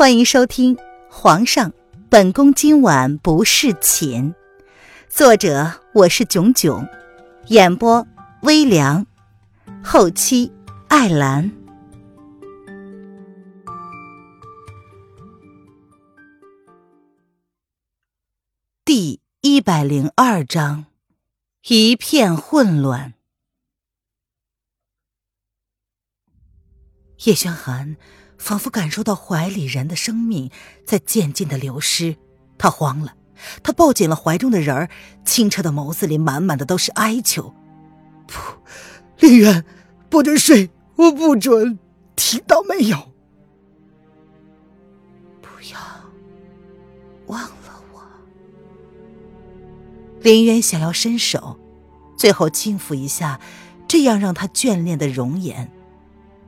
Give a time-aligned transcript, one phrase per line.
[0.00, 0.76] 欢迎收听
[1.10, 1.74] 《皇上，
[2.08, 4.32] 本宫今晚不侍寝》，
[5.10, 6.88] 作者我是囧囧，
[7.48, 8.06] 演播
[8.40, 9.06] 微凉，
[9.84, 10.50] 后期
[10.88, 11.52] 艾兰。
[18.86, 20.86] 第一百零二章，
[21.68, 23.12] 一片混乱。
[27.26, 27.98] 叶轩寒。
[28.40, 30.50] 仿佛感受到怀里人的生命
[30.86, 32.16] 在渐渐的流失，
[32.56, 33.14] 他慌了，
[33.62, 34.88] 他抱紧了怀中的人儿，
[35.26, 37.54] 清澈的眸子里满满的都是哀求。
[38.26, 38.34] 不，
[39.18, 39.62] 林渊，
[40.08, 41.78] 不准睡，我不准，
[42.16, 42.96] 听到没有？
[45.42, 45.78] 不要
[47.26, 48.02] 忘了我。
[50.22, 51.60] 林渊想要伸手，
[52.16, 53.38] 最后轻抚一下
[53.86, 55.70] 这样让他眷恋的容颜，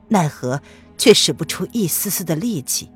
[0.07, 0.59] 奈何。
[0.97, 2.91] 却使不出一丝丝的力气。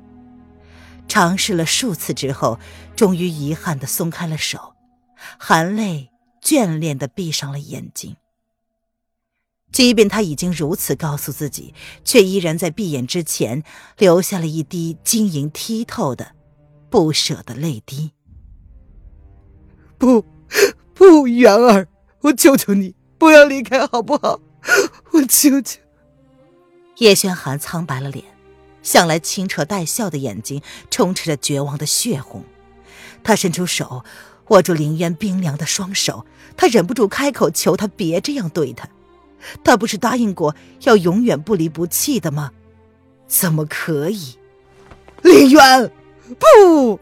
[1.06, 2.58] 尝试了数次之后，
[2.94, 4.74] 终于遗憾的松开了手，
[5.38, 6.10] 含泪
[6.42, 8.16] 眷恋的闭上了眼睛。
[9.72, 13.62] 即便他已经如此告诉自己，却依然在闭眼之前
[13.98, 16.34] 留下了一滴晶莹剔透的
[16.90, 18.12] 不舍的泪滴。
[19.98, 20.24] 不，
[20.94, 21.88] 不，元儿，
[22.20, 24.40] 我求求你不要离开，好不好？
[25.12, 25.80] 我求求。
[26.98, 28.24] 叶轩寒苍白了脸，
[28.82, 32.44] 向来清澈带笑的眼睛充斥着绝望的血红。
[33.22, 34.04] 他伸出手，
[34.48, 36.26] 握住林渊冰凉的双手，
[36.56, 38.88] 他忍不住开口求他别这样对他。
[39.62, 42.52] 他不是答应过要永远不离不弃的吗？
[43.28, 44.36] 怎么可以？
[45.22, 45.92] 林渊，
[46.38, 46.98] 不！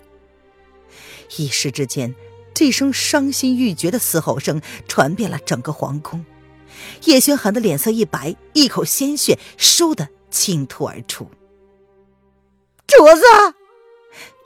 [1.39, 2.14] 一时之间，
[2.52, 6.24] 这声伤心欲绝的嘶吼声传遍了整个皇宫。
[7.05, 11.31] 叶轩寒的脸色一白，一口鲜血倏地倾吐而出。
[12.86, 13.23] 主子，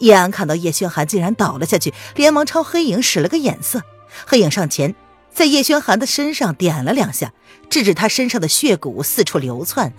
[0.01, 3.83] 叶安看到叶轩寒竟然倒了下去，连忙朝黑影使了个眼色。
[4.27, 4.95] 黑影上前，
[5.33, 7.33] 在叶轩寒的身上点了两下，
[7.69, 9.93] 制止他身上的血骨四处流窜。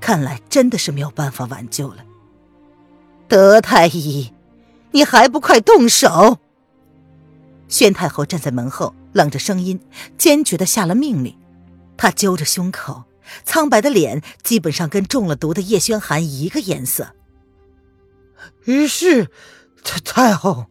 [0.00, 2.04] 看来真的是没有办法挽救了。
[3.26, 4.32] 德太医，
[4.90, 6.38] 你还不快动手！
[7.68, 9.80] 宣太后站在门后，冷着声音，
[10.18, 11.34] 坚决的下了命令。
[11.96, 13.04] 他揪着胸口，
[13.44, 17.14] 苍白的脸基本上跟中了毒的叶轩寒一个颜色。
[18.64, 19.30] 于是，
[19.82, 20.66] 太太后，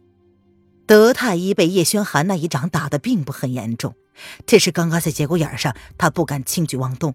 [0.86, 3.94] 德太医被叶轩寒那一掌打得并不很严重，
[4.46, 7.14] 只是刚刚在节骨眼上，他不敢轻举妄动。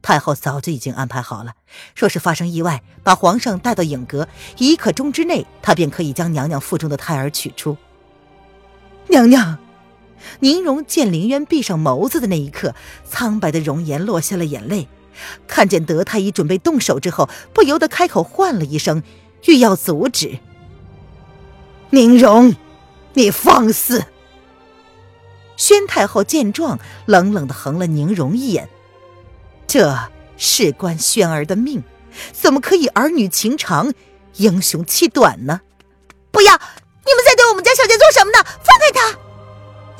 [0.00, 1.54] 太后早就已经安排好了，
[1.96, 4.28] 若是发生意外，把皇上带到影阁，
[4.58, 7.76] 一刻钟之内，他便可以将娘娘腹中的胎儿取出。
[9.08, 9.58] 娘娘。
[10.40, 12.74] 宁荣见林渊闭上眸子的那一刻，
[13.08, 14.88] 苍白的容颜落下了眼泪。
[15.46, 19.02] 看见德太医准备动手之后，不由得开口唤了一声，
[19.46, 20.38] 欲要阻止。
[21.90, 22.54] 宁荣，
[23.12, 24.04] 你放肆！
[25.56, 28.68] 宣太后见状，冷冷的横了宁荣一眼。
[29.68, 31.84] 这事关宣儿的命，
[32.32, 33.94] 怎么可以儿女情长，
[34.36, 35.60] 英雄气短呢？
[36.32, 36.54] 不要！
[37.06, 38.44] 你们在对我们家小姐做什么呢？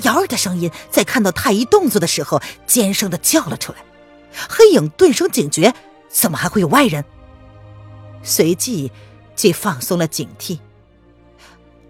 [0.05, 3.79] 瑶儿的声音在看到太医动作的时候尖声的叫了出来，
[4.49, 5.75] 黑影顿生警觉，
[6.09, 7.05] 怎么还会有外人？
[8.23, 8.91] 随即，
[9.35, 10.59] 即放松了警惕。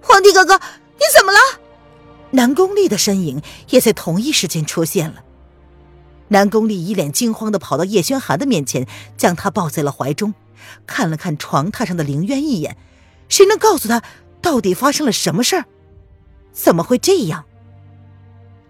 [0.00, 1.38] 皇帝哥哥，你怎么了？
[2.30, 5.22] 南宫丽的身影也在同一时间出现了。
[6.28, 10.34] 南宫丽一脸惊慌的跑到叶轩寒的面前，将他抱在了怀中，
[10.86, 12.76] 看了看床榻上的凌渊一眼，
[13.28, 14.02] 谁能告诉他
[14.42, 15.64] 到底发生了什么事儿？
[16.52, 17.44] 怎么会这样？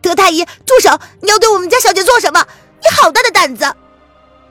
[0.05, 1.01] 德太医，住手！
[1.23, 2.47] 你要对我们家小姐做什么？
[2.83, 3.65] 你好大的胆子！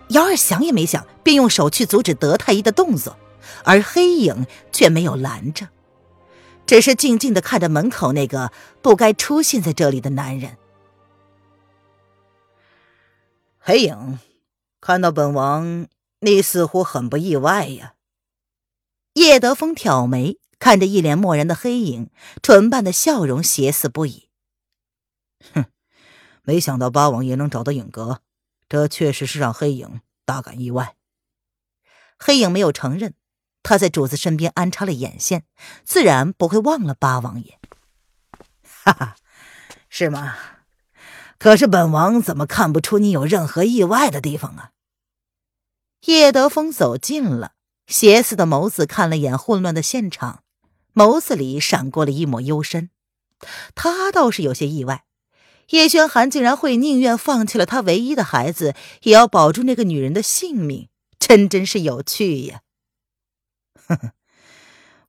[0.09, 3.15] 瑶儿想也没想，便用手去阻止德太医的动作，
[3.63, 5.69] 而黑影却没有拦着，
[6.65, 10.57] 只是静静的看着门口那个不该出现在这里的男人。
[13.59, 14.19] 黑影，
[14.81, 15.87] 看到本王，
[16.21, 17.93] 你似乎很不意外呀。
[19.13, 22.09] 叶德风挑眉，看着一脸漠然的黑影，
[22.41, 24.29] 唇瓣的笑容邪肆不已。
[25.53, 25.65] 哼，
[26.43, 28.21] 没想到八王爷能找到影阁，
[28.69, 30.95] 这确实是让黑影大感意外。
[32.17, 33.15] 黑影没有承认，
[33.61, 35.45] 他在主子身边安插了眼线，
[35.83, 37.59] 自然不会忘了八王爷。
[38.61, 39.15] 哈哈，
[39.89, 40.35] 是吗？
[41.37, 44.71] 可是本王怎么看不出你有任何意外的地方啊？
[46.05, 47.53] 叶德风走近了，
[47.87, 50.43] 邪肆的眸子看了眼混乱的现场，
[50.93, 52.89] 眸子里闪过了一抹幽深。
[53.75, 55.03] 他倒是有些意外。
[55.73, 60.87] 叶轩寒竟然会宁愿放弃了他唯一的孩子，也要保住那个女人的性命，
[61.17, 62.61] 真真是有趣呀！
[63.73, 64.13] 呵呵，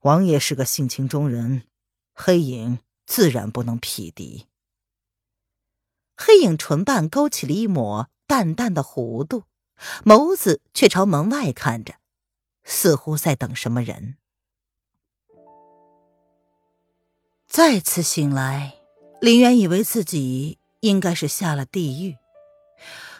[0.01, 1.67] 王爷是个性情中人，
[2.15, 4.47] 黑影自然不能匹敌。
[6.17, 9.43] 黑影唇瓣勾起了一抹淡淡的弧度，
[10.03, 11.97] 眸子却朝门外看着，
[12.63, 14.17] 似乎在等什么人。
[17.45, 18.74] 再次醒来，
[19.25, 22.15] 林渊以为自己应该是下了地狱，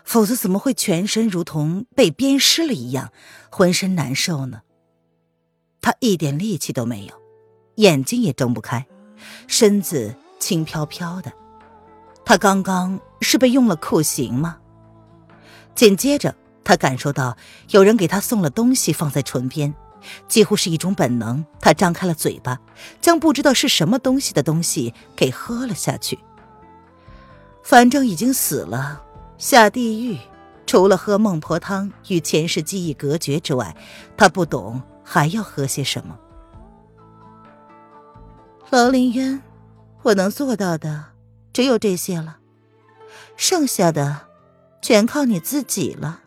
[0.04, 3.12] 否则怎么会全身如同被鞭尸了一样，
[3.50, 4.62] 浑身难受呢？
[5.82, 7.16] 他一点力气都没有，
[7.78, 8.86] 眼睛也睁不开，
[9.48, 11.34] 身子轻飘飘的。
[12.24, 14.60] 他刚刚是被用了酷刑吗？
[15.74, 17.36] 紧接着，他感受到
[17.72, 19.74] 有人给他送了东西放在唇边，
[20.28, 21.46] 几乎是一种本能。
[21.60, 22.60] 他张开了嘴巴，
[23.02, 26.20] 将不知道是什么东西的东西给喝了下去。
[27.64, 29.04] 反正已经死了，
[29.38, 30.18] 下地狱
[30.66, 33.76] 除了喝孟婆汤与前世记忆隔绝之外，
[34.16, 36.18] 他不懂还要喝些什么。
[38.72, 39.42] 楼凌渊，
[40.02, 41.06] 我能做到的。
[41.54, 42.40] 只有这些了，
[43.38, 44.28] 剩下的
[44.82, 46.20] 全靠你自己了。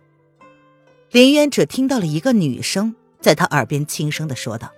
[1.10, 4.70] 林渊只听到了一个女声在他耳边轻声的说道，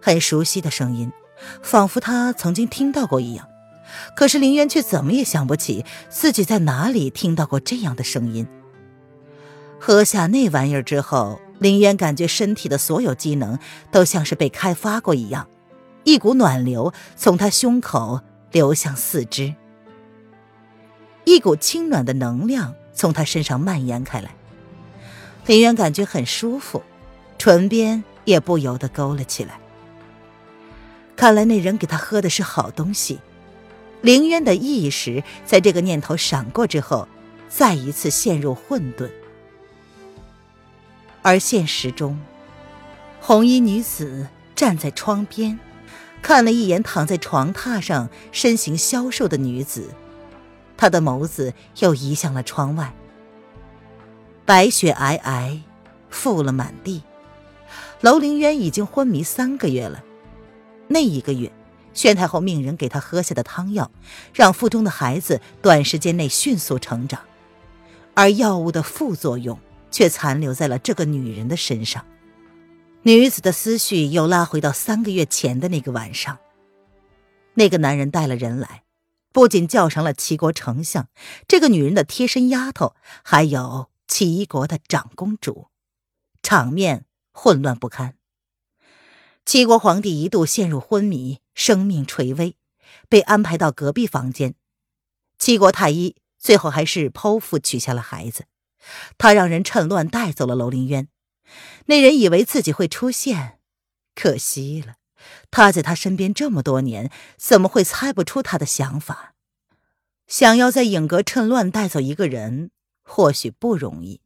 [0.00, 1.12] 很熟悉的声音，
[1.62, 3.48] 仿佛他曾经听到过一样。
[4.14, 8.46] 可是林渊却怎么也想不起自己在哪里听到过这样的声音。
[9.80, 13.58] 喝下那玩意儿之后，林渊感觉身体的所有机能
[13.90, 15.48] 都像是被开发过一样，
[16.04, 18.20] 一股暖流从他胸口
[18.52, 19.54] 流向四肢。
[21.24, 24.34] 一股清暖的能量从他身上蔓延开来，
[25.46, 26.82] 林渊感觉很舒服，
[27.40, 29.58] 唇边也不由得勾了起来。
[31.16, 33.18] 看来那人给他喝的是好东西。
[34.02, 37.08] 凌渊的意识在这个念头闪过之后，
[37.48, 39.08] 再一次陷入混沌。
[41.22, 42.20] 而现实中，
[43.22, 45.58] 红衣女子站在窗边，
[46.20, 49.88] 看了一眼躺在床榻上身形消瘦的女子。
[50.76, 52.92] 她的眸子又移向了窗外。
[54.44, 55.60] 白雪皑皑，
[56.12, 57.02] 覆了满地。
[58.00, 60.02] 楼凌渊已经昏迷三个月了。
[60.88, 61.52] 那一个月，
[61.92, 63.90] 宣太后命人给他喝下的汤药，
[64.32, 67.20] 让腹中的孩子短时间内迅速成长，
[68.14, 69.58] 而药物的副作用
[69.90, 72.04] 却残留在了这个女人的身上。
[73.02, 76.38] 女子的思绪又拉回到三个月前的那个晚上。
[77.54, 78.82] 那个男人带了人来。
[79.32, 81.06] 不仅叫上了齐国丞相，
[81.46, 85.68] 这个女人的贴身丫头，还有齐国的长公主，
[86.42, 88.16] 场面混乱不堪。
[89.44, 92.56] 齐国皇帝一度陷入昏迷，生命垂危，
[93.08, 94.54] 被安排到隔壁房间。
[95.38, 98.44] 齐国太医最后还是剖腹取下了孩子，
[99.18, 101.08] 他让人趁乱带走了楼凌渊。
[101.86, 103.58] 那人以为自己会出现，
[104.14, 104.96] 可惜了。
[105.50, 109.34] 他在他身边这么多年，怎么会猜不出他的想法？
[110.26, 112.70] 想要在影阁趁乱带走一个人，
[113.02, 114.20] 或许不容易，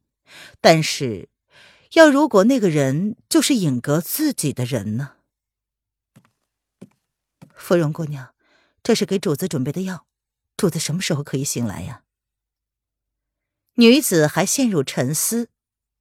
[0.61, 1.29] 但是，
[1.95, 5.13] 要如果那个人就是影阁自己的人呢？
[7.55, 8.33] 芙蓉姑娘，
[8.83, 10.05] 这是给主子准备的药，
[10.57, 12.01] 主子什么时候可以醒来呀？
[13.75, 15.47] 女子还陷入沉思。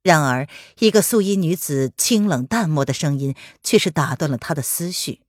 [0.02, 0.48] 然而，
[0.80, 5.20] 一个素衣女子清冷淡漠的声音却是打断了他的思绪：“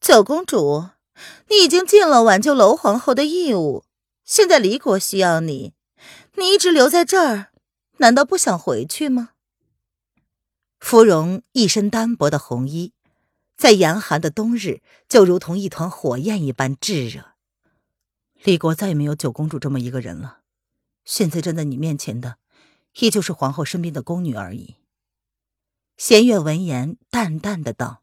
[0.00, 0.88] 九公主，
[1.50, 3.84] 你已经尽了挽救楼皇后的义务，
[4.24, 5.74] 现在离国需要你，
[6.36, 7.48] 你一直留在这儿，
[7.98, 9.32] 难道不想回去吗？”
[10.78, 12.92] 芙蓉一身单薄的红衣，
[13.56, 17.32] 在严寒的冬日就如同一团火焰一般炙热。
[18.42, 20.40] 李国再也没有九公主这么一个人了，
[21.04, 22.36] 现在站在你面前的。
[22.98, 24.76] 依旧是皇后身边的宫女而已。
[25.98, 28.02] 弦月闻言，淡淡的道：“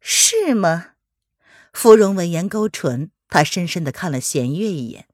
[0.00, 0.94] 是吗？”
[1.72, 5.06] 芙蓉闻言勾唇，她深深的看了弦月一眼。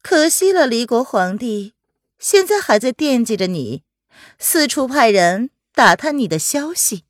[0.00, 1.74] 可惜了，离国皇帝
[2.18, 3.82] 现在还在惦记着你，
[4.38, 7.04] 四处派人打探你的消息。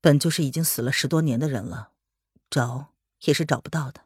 [0.00, 1.90] 本就是已经死了十多年的人了，
[2.48, 2.88] 找
[3.24, 4.02] 也是找不到的。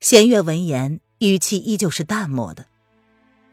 [0.00, 2.66] 弦月闻言，语气依旧是淡漠的。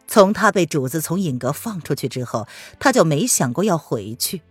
[0.08, 2.48] 从他被主子从隐阁放出去之后，
[2.80, 4.42] 他就没想过要回去。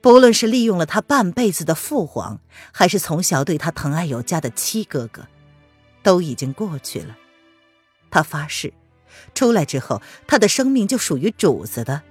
[0.00, 2.40] 不论是利用了他半辈子的父皇，
[2.72, 5.26] 还是从小对他疼爱有加的七哥哥，
[6.04, 7.16] 都已经过去了。
[8.08, 8.72] 他发誓，
[9.34, 12.02] 出来之后，他的生命就属于主子的。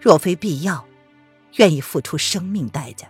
[0.00, 0.86] 若非必要，
[1.56, 3.08] 愿意付出生命代价。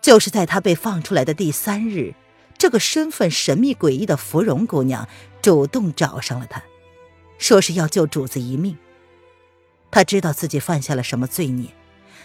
[0.00, 2.14] 就是在他被放出来的第三日，
[2.56, 5.08] 这个身份神秘诡异的芙蓉姑娘
[5.42, 6.62] 主动找上了他。
[7.38, 8.76] 说是要救主子一命。
[9.90, 11.70] 他知道自己犯下了什么罪孽，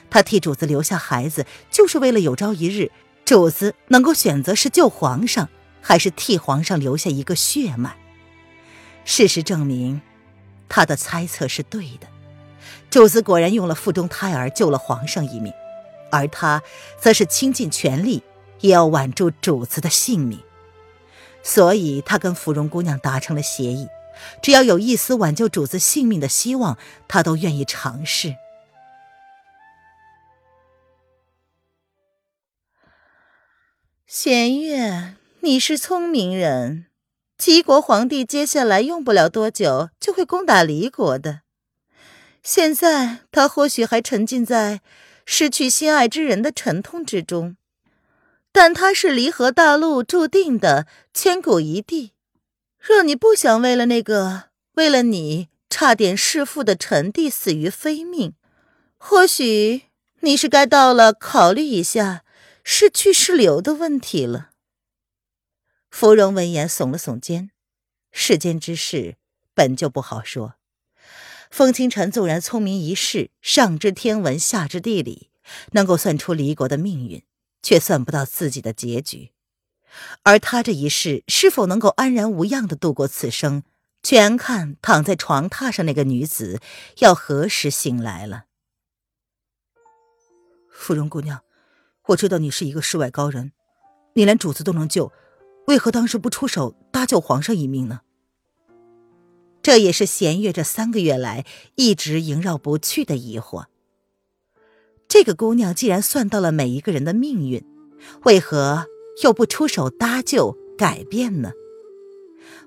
[0.10, 2.92] 他替主子留下孩子，就是为了有朝一日，
[3.24, 5.48] 主子能够选择是救皇上，
[5.82, 7.96] 还是替皇上留下一个血脉。
[9.06, 10.02] 事实证明，
[10.70, 12.08] 他的猜测是对的。
[12.90, 15.52] 主子果然用了腹中胎儿救了皇上一命，
[16.12, 16.62] 而他
[17.00, 18.24] 则是倾尽全力
[18.60, 20.40] 也要挽住主子的性命。
[21.42, 23.88] 所以，他跟芙蓉姑娘达成了协议，
[24.42, 28.36] 只要有一丝挽救主子性命的希望，他都愿意尝试。
[34.08, 36.86] 弦月，你是聪明人。
[37.46, 41.42] 齐国皇帝接下来用不了多久就会攻打离国的。
[42.42, 44.80] 现在他或许还沉浸在
[45.26, 47.58] 失去心爱之人的沉痛之中，
[48.54, 52.14] 但他是离合大陆注定的千古一帝。
[52.80, 54.44] 若你不想为了那个
[54.76, 58.36] 为了你差点弑父的臣弟死于非命，
[58.98, 59.82] 或许
[60.22, 62.24] 你是该到了考虑一下。
[62.64, 64.52] 是去是留的问题了。
[65.94, 67.52] 芙蓉闻言耸了耸肩，
[68.12, 69.18] 世间之事
[69.54, 70.56] 本就不好说。
[71.52, 75.30] 风清晨纵然聪明一世，上知天文，下知地理，
[75.74, 77.24] 能够算出离国的命运，
[77.62, 79.34] 却算不到自己的结局。
[80.24, 83.62] 而他这一世是否能够安然无恙的度过此生，
[84.02, 86.60] 全看躺在床榻上那个女子
[86.98, 88.46] 要何时醒来了。
[90.72, 91.44] 芙蓉姑娘。
[92.08, 93.52] 我知道你是一个世外高人，
[94.16, 95.14] 你连主子都能救，
[95.68, 98.02] 为何当时不出手搭救皇上一命呢？
[99.62, 103.66] 这也是弦月这三个月来一直萦绕不去的疑惑。
[105.08, 107.64] 这个姑娘既然算到了每一个人的命运，
[108.24, 108.88] 为何
[109.24, 111.52] 又不出手搭救改变呢？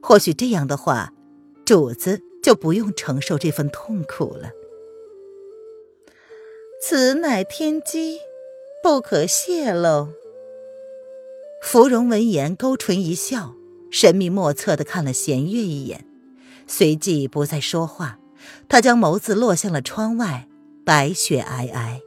[0.02, 1.12] 或许这样的话，
[1.64, 4.50] 主子就不用承受这份痛苦了。
[6.80, 8.18] 此乃天机。
[8.82, 10.10] 不可泄露。
[11.66, 13.52] 芙蓉闻言，勾唇一笑，
[13.90, 16.06] 神秘莫测的看了弦月一眼，
[16.68, 18.20] 随即不再说话。
[18.68, 20.48] 他将眸子落向了窗外，
[20.84, 22.00] 白雪皑皑。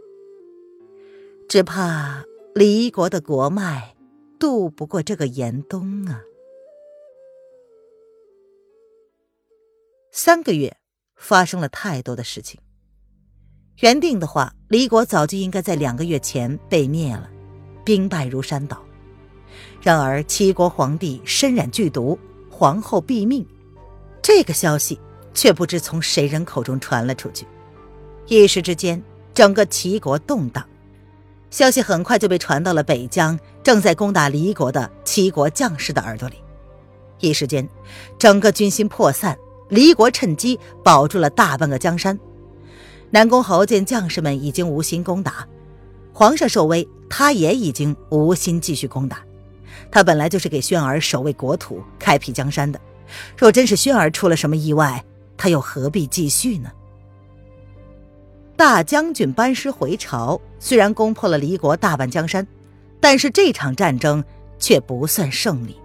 [1.50, 2.24] 只怕
[2.56, 3.98] 离国的国脉
[4.40, 6.22] 渡不过这个严冬啊！
[10.10, 10.78] 三个月
[11.18, 12.62] 发生了太多的事情。
[13.82, 17.30] 原定的话，离国早就应该在两个月前被灭了，
[17.84, 18.82] 兵败如山倒。
[19.82, 22.18] 然而齐国皇帝身染剧毒，
[22.50, 23.46] 皇后毙命，
[24.22, 25.00] 这个消息
[25.34, 27.46] 却不知从谁人口中传了出去，
[28.28, 29.02] 一时之间，
[29.34, 30.64] 整个齐国动荡。
[31.50, 36.36] 消息很快就被传到了北疆正在攻打离国的齐国将士的耳朵里，
[37.20, 37.68] 一时间，
[38.20, 39.38] 整个军心破散，
[39.70, 42.20] 离国趁机保住了大半个江山。
[43.12, 45.48] 南宫侯见将士们已经无心攻打，
[46.14, 49.24] 皇上受威，他也已经无心继续攻打。
[49.92, 52.80] 他本来就是给轩儿守卫国土、开辟江山的，
[53.38, 55.04] 若真是轩儿出了什么意外，
[55.38, 56.72] 他又何必继续呢？
[58.56, 62.46] 大将军班师回朝，虽然攻破了离国大半江山，
[63.00, 64.24] 但是这场战争
[64.58, 65.78] 却不算胜利。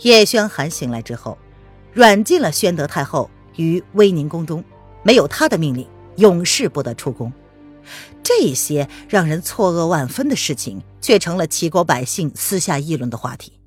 [0.00, 1.38] 叶宣寒醒来之后，
[1.92, 4.64] 软禁了宣德太后于威宁宫中，
[5.02, 5.86] 没有他的命令。
[6.16, 7.32] 永世不得出宫，
[8.24, 13.60] 这些让人错愕万分的事情，却成了齐国百姓私下议论的话题。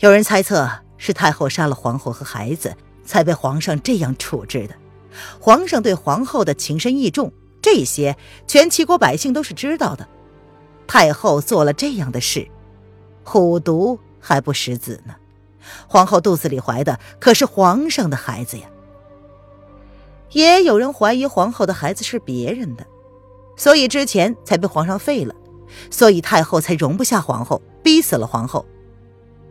[0.00, 4.74] 有人猜测是太后杀了皇后和孩子，才被皇上这样处置的。
[5.40, 7.32] 皇上对皇后的情深意重，
[7.62, 8.14] 这些
[8.46, 10.06] 全齐国百姓都是知道的。
[10.86, 12.46] 太后做了这样的事，
[13.24, 15.16] 虎毒还不食子呢。
[15.88, 18.68] 皇后肚子里怀的可是皇上的孩子呀。
[20.32, 22.86] 也有人怀疑皇后的孩子是别人的，
[23.56, 25.34] 所以之前才被皇上废了，
[25.90, 28.64] 所以太后才容不下皇后，逼死了皇后，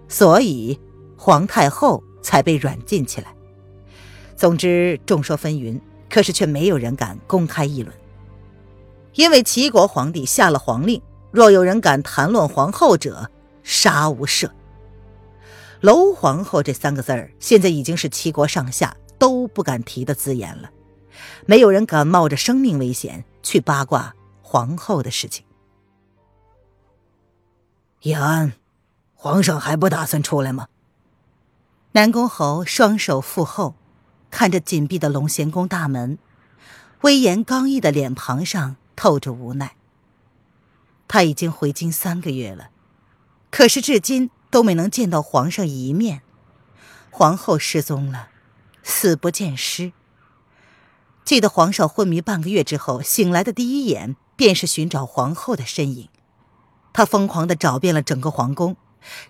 [0.07, 0.79] 所以
[1.17, 3.35] 皇太后才被软禁起来。
[4.35, 7.95] 总之众说纷纭，可是却没有人敢公开议论，
[9.15, 13.29] 因为齐国皇帝下了皇令，若有人敢谈论皇后者，
[13.63, 14.49] 杀无赦。
[15.81, 20.69] 楼皇后这三个字儿，现在已经是齐国上下都不敢提的字眼了。
[21.45, 25.45] 没有人敢冒着生命危险去八卦皇后的事情。
[28.01, 28.53] 叶安，
[29.13, 30.67] 皇上还不打算出来吗？
[31.91, 33.75] 南宫侯双手负后，
[34.31, 36.17] 看着紧闭的龙贤宫大门，
[37.01, 39.75] 威严刚毅的脸庞上透着无奈。
[41.07, 42.71] 他已经回京三个月了，
[43.51, 46.23] 可是至今都没能见到皇上一面。
[47.11, 48.29] 皇后失踪了，
[48.81, 49.93] 死不见尸。
[51.25, 56.07] 记得皇上昏迷半个月之后醒来的第一眼，便是寻找皇后的身影。
[56.93, 58.77] 他疯狂地找遍了整个皇宫，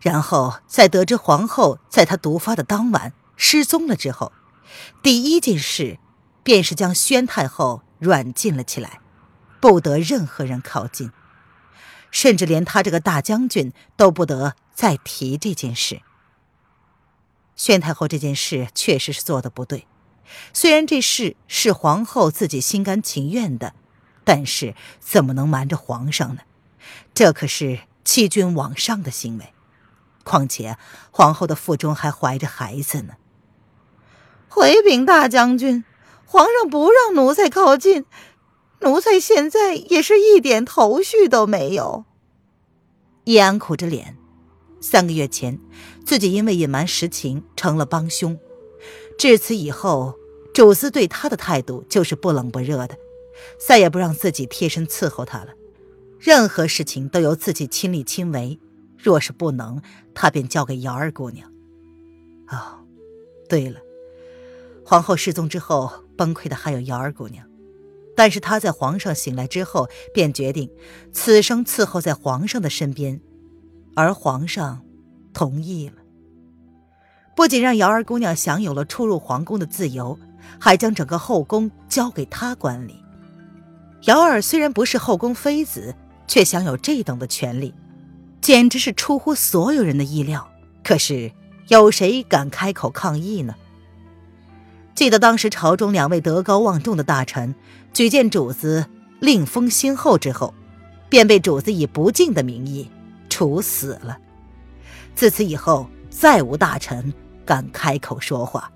[0.02, 4.34] 然后在得知皇后在他毒发的当晚失踪了之后，
[5.02, 5.98] 第一件事
[6.44, 9.00] 便是将宣太后软禁了起来，
[9.62, 11.12] 不得任何人靠近，
[12.12, 16.02] 甚至连他这个大将军都不得再提这件事。
[17.56, 19.88] 宣太后这件事确实是做的不对。
[20.53, 23.74] 虽然这事是皇后自己心甘情愿的，
[24.24, 26.41] 但是怎么能瞒着皇上呢？
[27.13, 29.53] 这可是欺君罔上的行为。
[30.24, 30.77] 况且
[31.12, 33.13] 皇后的腹中还怀着孩子呢。
[34.50, 35.84] 回禀大将军，
[36.25, 38.05] 皇上不让奴才靠近，
[38.79, 42.05] 奴才现在也是一点头绪都没有。
[43.25, 44.17] 叶安苦着脸，
[44.82, 45.60] 三个月前
[46.05, 48.39] 自己因为隐瞒实情成了帮凶。
[49.17, 50.13] 至此以后，
[50.53, 52.98] 主子对他的态度就是不冷不热的，
[53.57, 55.53] 再也不让自己贴身伺候他了。
[56.19, 58.60] 任何事情都由自己亲力亲为，
[58.98, 59.81] 若是不能，
[60.13, 61.51] 他便交给瑶儿姑娘。
[62.48, 62.86] 哦，
[63.48, 63.79] 对了，
[64.84, 67.48] 皇后失踪之后，崩溃的还有瑶儿姑娘，
[68.15, 70.69] 但是她在皇上醒来之后，便决定
[71.12, 73.19] 此生伺候在皇上的身边，
[73.95, 74.81] 而皇上
[75.34, 75.95] 同意了。
[77.36, 80.18] 不仅让瑶儿姑娘享有了出入皇宫的自由，
[80.58, 82.96] 还将整个后宫交给她管理。
[84.04, 85.94] 瑶儿虽然不是后宫妃子，
[86.27, 87.74] 却享有这等的权利，
[88.39, 90.48] 简直是出乎所有人的意料。
[90.84, 91.32] 可是
[91.68, 93.56] 有谁敢开口抗议呢？
[94.94, 97.54] 记得当时朝中两位德高望重的大臣
[97.92, 98.86] 举荐主子
[99.20, 100.54] 令封新后之后，
[101.10, 102.89] 便被主子以不敬的名义
[103.30, 104.18] 处死了。
[105.15, 107.13] 自此以后，再无大臣。
[107.46, 108.72] 敢开口说话？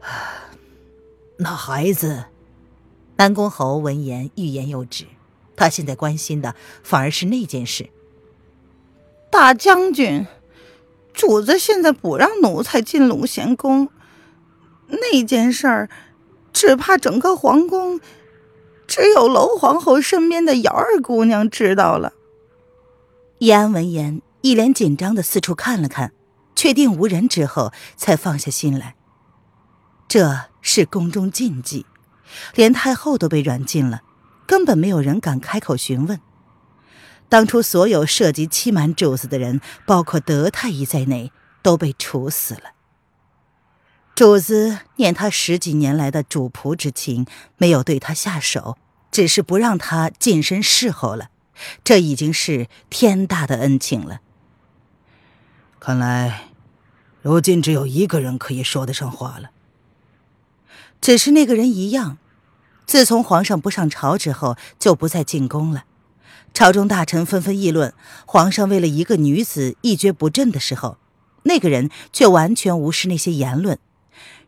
[1.38, 2.24] 那孩子，
[3.16, 5.06] 南宫侯闻言欲言又止。
[5.56, 7.88] 他现在关心的反而是那件事。
[9.30, 10.26] 大将军，
[11.12, 13.88] 主子现在不让奴才进龙贤宫，
[14.88, 15.88] 那件事儿，
[16.52, 18.00] 只怕整个皇宫
[18.86, 22.12] 只有楼皇后身边的姚二姑娘知道了。
[23.38, 26.12] 易安闻言，一脸紧张的四处看了看。
[26.54, 28.94] 确定无人之后，才放下心来。
[30.06, 31.86] 这是宫中禁忌，
[32.54, 34.02] 连太后都被软禁了，
[34.46, 36.20] 根本没有人敢开口询问。
[37.28, 42.74] 当初所有涉及欺瞒主子的人，包括德太医在内，都被处死了。
[44.14, 48.78] 主子念他十几年来的主仆之情，没有对他下手，
[49.10, 51.30] 只是不让他近身侍候了，
[51.82, 54.20] 这已经是天大的恩情了。
[55.86, 56.44] 看来，
[57.20, 59.50] 如今只有一个人可以说得上话了。
[60.98, 62.16] 只是那个人一样，
[62.86, 65.84] 自从皇上不上朝之后，就不再进宫了。
[66.54, 67.92] 朝中大臣纷纷议论，
[68.24, 70.96] 皇上为了一个女子一蹶不振的时候，
[71.42, 73.78] 那个人却完全无视那些言论。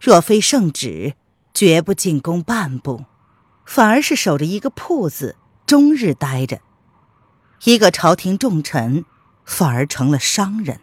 [0.00, 1.16] 若非圣旨，
[1.52, 3.04] 绝不进宫半步，
[3.66, 6.62] 反而是守着一个铺子，终日待着。
[7.64, 9.04] 一个朝廷重臣，
[9.44, 10.80] 反而成了商人。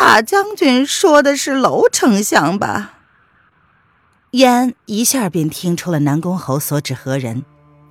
[0.00, 2.92] 大将军说的是娄丞相吧？
[4.30, 7.44] 燕一下便听出了南宫侯所指何人，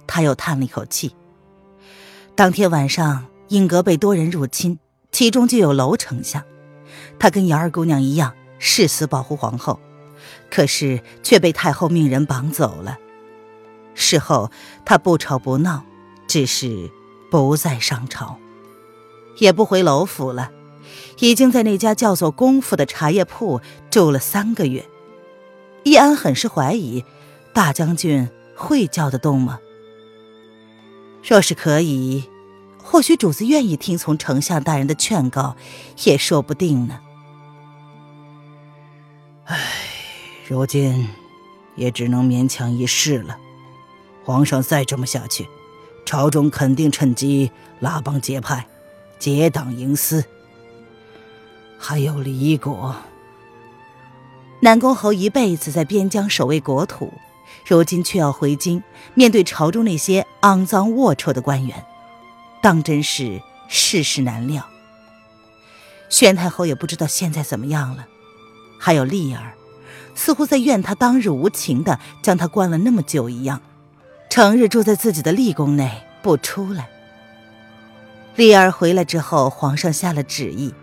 [0.08, 1.13] 他又叹了一口气。
[2.34, 4.80] 当天晚上，英阁被多人入侵，
[5.12, 6.41] 其中就有娄丞相。
[7.20, 9.78] 他跟瑶儿姑娘一样，誓死保护皇后，
[10.50, 12.98] 可是却被太后命人绑走了。
[13.96, 14.50] 事后，
[14.86, 15.84] 他不吵不闹，
[16.26, 16.89] 只是
[17.30, 18.38] 不再上朝，
[19.39, 20.52] 也不回娄府了。
[21.20, 24.86] 已经在那家叫做“功夫”的茶叶铺住了三个月，
[25.84, 27.04] 易安很是怀疑，
[27.54, 29.60] 大将军会叫得动吗？
[31.24, 32.24] 若是可以，
[32.82, 35.58] 或许主子愿意听从丞相大人的劝告，
[36.04, 37.00] 也说不定呢。
[39.46, 39.58] 唉，
[40.48, 41.10] 如今
[41.76, 43.38] 也只能勉强一试了。
[44.24, 45.48] 皇上再这么下去，
[46.06, 48.68] 朝中肯定趁机拉帮结派，
[49.18, 50.24] 结党营私。
[51.80, 52.96] 还有李国，
[54.62, 57.13] 南宫侯一辈子在边疆守卫国土，
[57.66, 61.86] 如今却要回京面对朝中那些肮脏龌龊的官员，
[62.62, 64.66] 当真是世事难料。
[66.10, 68.08] 宣太后也不知道现在怎么样了，
[68.80, 69.54] 还有丽儿，
[70.16, 73.62] 似乎在怨他当日无情的将她关了那么久一样，
[74.30, 76.90] 成日住在自己的丽宫内不出来。
[78.36, 80.74] 丽儿回来之后，皇上下了旨意。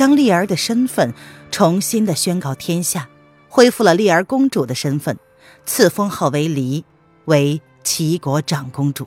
[0.00, 1.12] 将丽儿的身份
[1.50, 3.10] 重新的宣告天下，
[3.50, 5.18] 恢复了丽儿公主的身份，
[5.66, 6.86] 赐封号为离，
[7.26, 9.06] 为齐国长公主。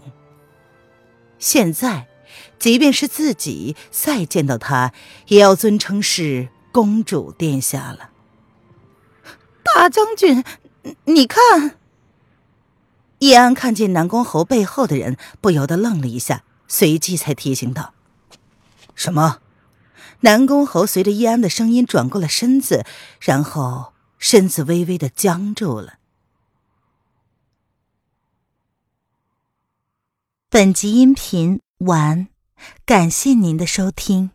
[1.39, 2.05] 现在，
[2.59, 4.93] 即便是自己再见到她，
[5.29, 8.11] 也要尊称是公主殿下了。
[9.63, 10.43] 大将军，
[11.05, 11.79] 你看。
[13.17, 17.95] 易安看见南宫侯背后的人，不由得愣了一下，随即才提醒道
[18.93, 19.39] ：“什么？”
[20.23, 22.85] 南宫侯随着易安的声音转过了身子，
[23.19, 25.95] 然后身子微微的僵住了。
[30.49, 32.29] 本集音频完，
[32.85, 34.32] 感谢您的收听。